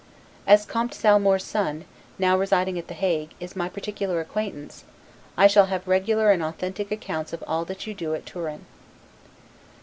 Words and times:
As 0.47 0.65
Comte 0.65 0.95
Salmour's 0.95 1.43
son, 1.43 1.85
now 2.17 2.35
residing 2.35 2.79
at 2.79 2.87
The 2.87 2.95
Hague, 2.95 3.35
is 3.39 3.55
my 3.55 3.69
particular 3.69 4.19
acquaintance, 4.19 4.83
I 5.37 5.45
shall 5.45 5.67
have 5.67 5.87
regular 5.87 6.31
and 6.31 6.41
authentic 6.41 6.91
accounts 6.91 7.33
of 7.33 7.43
all 7.45 7.65
that 7.65 7.85
you 7.85 7.93
do 7.93 8.15
at 8.15 8.25
Turin. 8.25 8.65